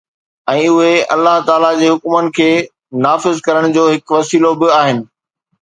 ۽ 0.51 0.53
اهي 0.85 0.95
الله 1.15 1.35
تعاليٰ 1.49 1.69
جي 1.81 1.91
حڪمن 1.97 2.31
کي 2.39 2.49
نافذ 3.05 3.45
ڪرڻ 3.49 3.79
جو 3.79 3.87
هڪ 3.95 4.19
وسيلو 4.19 4.57
به 4.65 4.77
آهن 4.83 5.07